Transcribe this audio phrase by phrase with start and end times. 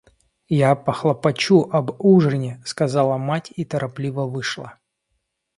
[0.49, 4.79] —Я похлопочу об ужине,— сказала мать и торопливо вышла.